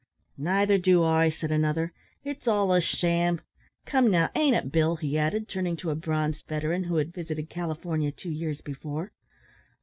"Nother 0.35 0.79
do 0.79 1.03
I," 1.03 1.29
said 1.29 1.51
another, 1.51 1.93
"It's 2.23 2.47
all 2.47 2.73
a 2.73 2.81
sham; 2.81 3.39
come, 3.85 4.09
now, 4.09 4.31
ain't 4.33 4.55
it, 4.55 4.71
Bill?" 4.71 4.95
he 4.95 5.15
added, 5.15 5.47
turning 5.47 5.77
to 5.77 5.91
a 5.91 5.95
bronzed 5.95 6.47
veteran 6.47 6.85
who 6.85 6.95
had 6.95 7.13
visited 7.13 7.51
California 7.51 8.11
two 8.11 8.31
years 8.31 8.61
before. 8.61 9.11